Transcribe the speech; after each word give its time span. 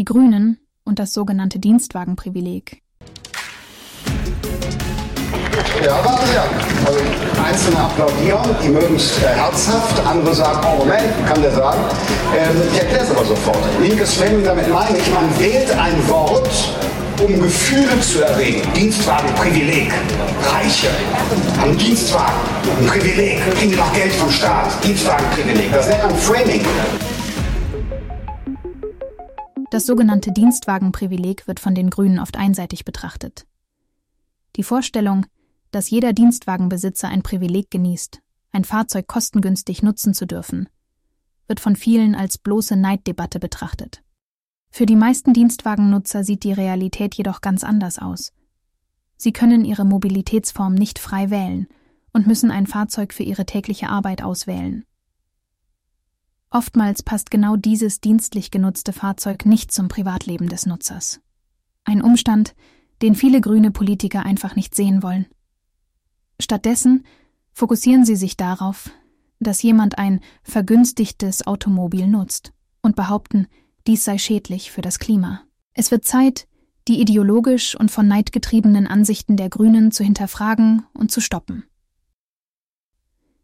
Die 0.00 0.06
Grünen 0.06 0.56
und 0.82 0.98
das 0.98 1.12
sogenannte 1.12 1.58
Dienstwagenprivileg. 1.58 2.80
Ja, 5.84 6.02
warten 6.02 6.26
Sie 6.26 6.38
ab. 6.38 6.48
Also 6.86 7.00
Einzelne 7.46 7.80
applaudieren, 7.80 8.56
die 8.64 8.68
mögen 8.70 8.96
es 8.96 9.18
äh, 9.18 9.26
herzhaft, 9.26 10.00
andere 10.06 10.34
sagen, 10.34 10.66
oh 10.66 10.78
Moment, 10.78 11.04
kann 11.26 11.42
der 11.42 11.50
sagen. 11.50 11.80
Ähm, 12.34 12.62
ich 12.72 12.78
erkläre 12.80 13.04
es 13.04 13.10
aber 13.10 13.26
sofort. 13.26 13.58
Linkes 13.78 14.14
Framing, 14.14 14.42
damit 14.42 14.70
meine 14.70 14.96
ich, 14.96 15.12
man 15.12 15.38
wählt 15.38 15.70
ein 15.72 16.08
Wort, 16.08 16.48
um 17.22 17.38
Gefühle 17.38 18.00
zu 18.00 18.24
erregen. 18.24 18.62
Dienstwagen, 18.72 19.28
Privileg. 19.34 19.92
Reiche 20.50 20.88
haben 21.60 21.76
Dienstwagen, 21.76 22.40
ein 22.80 22.86
Privileg, 22.86 23.38
kriegen 23.54 23.76
noch 23.76 23.92
Geld 23.92 24.14
vom 24.14 24.30
Staat. 24.30 24.82
Dienstwagen, 24.82 25.26
Privileg. 25.34 25.70
Das 25.74 25.88
nennt 25.88 26.04
man 26.04 26.16
Framing. 26.16 26.64
Das 29.70 29.86
sogenannte 29.86 30.32
Dienstwagenprivileg 30.32 31.46
wird 31.46 31.60
von 31.60 31.76
den 31.76 31.90
Grünen 31.90 32.18
oft 32.18 32.36
einseitig 32.36 32.84
betrachtet. 32.84 33.46
Die 34.56 34.64
Vorstellung, 34.64 35.26
dass 35.70 35.90
jeder 35.90 36.12
Dienstwagenbesitzer 36.12 37.08
ein 37.08 37.22
Privileg 37.22 37.70
genießt, 37.70 38.20
ein 38.50 38.64
Fahrzeug 38.64 39.06
kostengünstig 39.06 39.84
nutzen 39.84 40.12
zu 40.12 40.26
dürfen, 40.26 40.68
wird 41.46 41.60
von 41.60 41.76
vielen 41.76 42.16
als 42.16 42.36
bloße 42.36 42.74
Neiddebatte 42.74 43.38
betrachtet. 43.38 44.02
Für 44.70 44.86
die 44.86 44.96
meisten 44.96 45.34
Dienstwagennutzer 45.34 46.24
sieht 46.24 46.42
die 46.42 46.52
Realität 46.52 47.14
jedoch 47.14 47.40
ganz 47.40 47.62
anders 47.62 48.00
aus. 48.00 48.32
Sie 49.16 49.32
können 49.32 49.64
ihre 49.64 49.84
Mobilitätsform 49.84 50.74
nicht 50.74 50.98
frei 50.98 51.30
wählen 51.30 51.68
und 52.12 52.26
müssen 52.26 52.50
ein 52.50 52.66
Fahrzeug 52.66 53.12
für 53.12 53.22
ihre 53.22 53.46
tägliche 53.46 53.88
Arbeit 53.88 54.22
auswählen. 54.22 54.84
Oftmals 56.50 57.04
passt 57.04 57.30
genau 57.30 57.56
dieses 57.56 58.00
dienstlich 58.00 58.50
genutzte 58.50 58.92
Fahrzeug 58.92 59.46
nicht 59.46 59.70
zum 59.70 59.86
Privatleben 59.86 60.48
des 60.48 60.66
Nutzers. 60.66 61.20
Ein 61.84 62.02
Umstand, 62.02 62.56
den 63.02 63.14
viele 63.14 63.40
grüne 63.40 63.70
Politiker 63.70 64.24
einfach 64.26 64.56
nicht 64.56 64.74
sehen 64.74 65.02
wollen. 65.02 65.26
Stattdessen 66.40 67.04
fokussieren 67.52 68.04
sie 68.04 68.16
sich 68.16 68.36
darauf, 68.36 68.90
dass 69.38 69.62
jemand 69.62 69.98
ein 69.98 70.20
vergünstigtes 70.42 71.46
Automobil 71.46 72.06
nutzt 72.08 72.52
und 72.82 72.96
behaupten, 72.96 73.46
dies 73.86 74.04
sei 74.04 74.18
schädlich 74.18 74.72
für 74.72 74.82
das 74.82 74.98
Klima. 74.98 75.42
Es 75.72 75.90
wird 75.90 76.04
Zeit, 76.04 76.46
die 76.88 77.00
ideologisch 77.00 77.76
und 77.76 77.90
von 77.90 78.08
Neid 78.08 78.32
getriebenen 78.32 78.86
Ansichten 78.86 79.36
der 79.36 79.48
Grünen 79.48 79.92
zu 79.92 80.02
hinterfragen 80.02 80.84
und 80.94 81.12
zu 81.12 81.20
stoppen. 81.20 81.64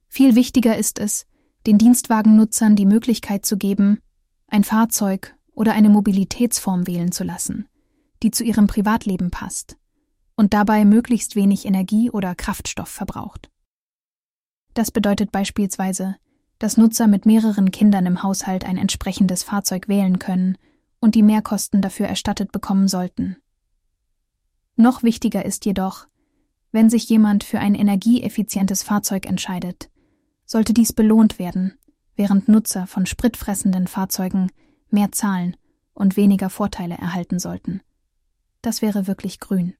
Viel 0.08 0.34
wichtiger 0.34 0.76
ist 0.76 0.98
es, 0.98 1.26
den 1.66 1.78
Dienstwagennutzern 1.78 2.76
die 2.76 2.86
Möglichkeit 2.86 3.44
zu 3.44 3.56
geben, 3.56 4.00
ein 4.48 4.64
Fahrzeug 4.64 5.36
oder 5.52 5.72
eine 5.72 5.88
Mobilitätsform 5.88 6.86
wählen 6.86 7.10
zu 7.10 7.24
lassen, 7.24 7.68
die 8.22 8.30
zu 8.30 8.44
ihrem 8.44 8.68
Privatleben 8.68 9.30
passt 9.30 9.76
und 10.36 10.54
dabei 10.54 10.84
möglichst 10.84 11.34
wenig 11.34 11.64
Energie 11.64 12.10
oder 12.10 12.34
Kraftstoff 12.34 12.88
verbraucht. 12.88 13.50
Das 14.74 14.90
bedeutet 14.90 15.32
beispielsweise, 15.32 16.16
dass 16.58 16.76
Nutzer 16.76 17.06
mit 17.06 17.26
mehreren 17.26 17.70
Kindern 17.70 18.06
im 18.06 18.22
Haushalt 18.22 18.64
ein 18.64 18.76
entsprechendes 18.76 19.42
Fahrzeug 19.42 19.88
wählen 19.88 20.18
können 20.18 20.56
und 21.00 21.14
die 21.14 21.22
Mehrkosten 21.22 21.82
dafür 21.82 22.06
erstattet 22.06 22.52
bekommen 22.52 22.88
sollten. 22.88 23.36
Noch 24.76 25.02
wichtiger 25.02 25.44
ist 25.44 25.64
jedoch, 25.64 26.06
wenn 26.72 26.90
sich 26.90 27.08
jemand 27.08 27.44
für 27.44 27.58
ein 27.58 27.74
energieeffizientes 27.74 28.82
Fahrzeug 28.82 29.26
entscheidet, 29.26 29.90
sollte 30.46 30.72
dies 30.72 30.92
belohnt 30.92 31.38
werden, 31.38 31.74
während 32.14 32.48
Nutzer 32.48 32.86
von 32.86 33.04
spritfressenden 33.04 33.88
Fahrzeugen 33.88 34.50
mehr 34.88 35.12
zahlen 35.12 35.56
und 35.92 36.16
weniger 36.16 36.48
Vorteile 36.48 36.94
erhalten 36.94 37.38
sollten. 37.38 37.82
Das 38.62 38.80
wäre 38.80 39.06
wirklich 39.06 39.40
grün. 39.40 39.74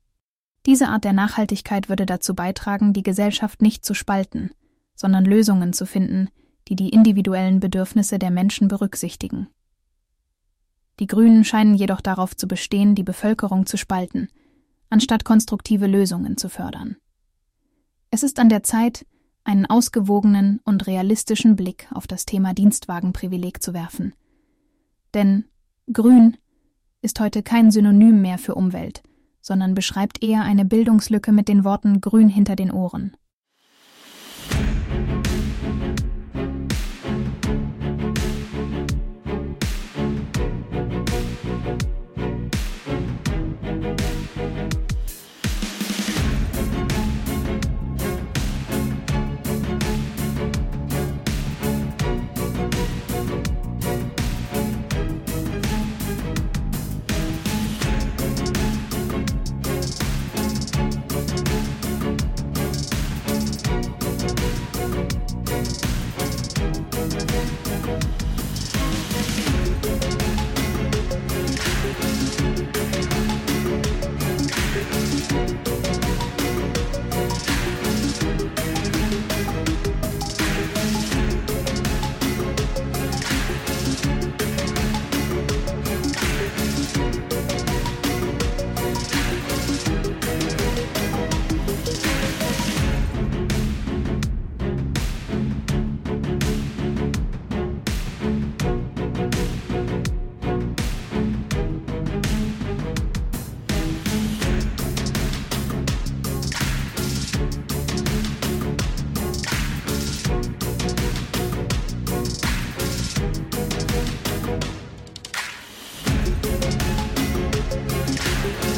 Diese 0.66 0.88
Art 0.88 1.04
der 1.04 1.12
Nachhaltigkeit 1.12 1.88
würde 1.88 2.06
dazu 2.06 2.34
beitragen, 2.34 2.92
die 2.92 3.04
Gesellschaft 3.04 3.62
nicht 3.62 3.84
zu 3.84 3.94
spalten, 3.94 4.50
sondern 4.94 5.24
Lösungen 5.24 5.72
zu 5.72 5.86
finden, 5.86 6.28
die 6.68 6.74
die 6.74 6.88
individuellen 6.88 7.60
Bedürfnisse 7.60 8.18
der 8.18 8.32
Menschen 8.32 8.66
berücksichtigen. 8.66 9.48
Die 10.98 11.06
Grünen 11.06 11.44
scheinen 11.44 11.74
jedoch 11.74 12.00
darauf 12.00 12.36
zu 12.36 12.48
bestehen, 12.48 12.94
die 12.94 13.02
Bevölkerung 13.02 13.66
zu 13.66 13.76
spalten, 13.76 14.28
anstatt 14.90 15.24
konstruktive 15.24 15.86
Lösungen 15.86 16.36
zu 16.36 16.48
fördern. 16.48 16.96
Es 18.10 18.22
ist 18.22 18.38
an 18.38 18.48
der 18.48 18.62
Zeit, 18.62 19.06
einen 19.46 19.66
ausgewogenen 19.66 20.60
und 20.64 20.86
realistischen 20.86 21.56
Blick 21.56 21.88
auf 21.94 22.06
das 22.06 22.26
Thema 22.26 22.52
Dienstwagenprivileg 22.52 23.62
zu 23.62 23.72
werfen. 23.74 24.14
Denn 25.14 25.44
grün 25.92 26.36
ist 27.00 27.20
heute 27.20 27.42
kein 27.42 27.70
Synonym 27.70 28.20
mehr 28.20 28.38
für 28.38 28.56
Umwelt, 28.56 29.02
sondern 29.40 29.74
beschreibt 29.74 30.22
eher 30.22 30.42
eine 30.42 30.64
Bildungslücke 30.64 31.30
mit 31.30 31.48
den 31.48 31.64
Worten 31.64 32.00
grün 32.00 32.28
hinter 32.28 32.56
den 32.56 32.72
Ohren. 32.72 33.16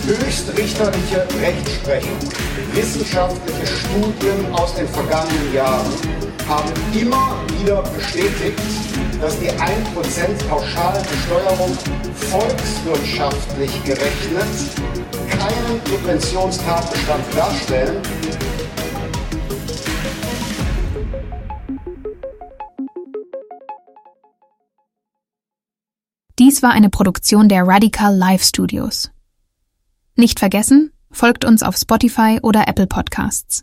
Höchstrichterliche 0.09 1.27
Rechtsprechung, 1.41 2.19
wissenschaftliche 2.73 3.67
Studien 3.67 4.53
aus 4.53 4.75
den 4.75 4.89
vergangenen 4.89 5.55
Jahren 5.55 5.93
haben 6.49 6.73
immer 6.99 7.37
wieder 7.59 7.83
bestätigt, 7.83 8.59
dass 9.21 9.39
die 9.39 9.51
1% 9.51 10.49
Pauschalbesteuerung 10.49 11.77
volkswirtschaftlich 12.31 13.85
gerechnet 13.85 14.49
keinen 15.29 15.81
Subventionstatbestand 15.87 17.25
darstellen. 17.37 18.03
Dies 26.39 26.63
war 26.63 26.71
eine 26.71 26.89
Produktion 26.89 27.49
der 27.49 27.67
Radical 27.67 28.17
Live 28.17 28.45
Studios. 28.45 29.11
Nicht 30.21 30.41
vergessen, 30.41 30.91
folgt 31.13 31.45
uns 31.45 31.63
auf 31.63 31.77
Spotify 31.77 32.41
oder 32.43 32.67
Apple 32.67 32.89
Podcasts. 32.89 33.63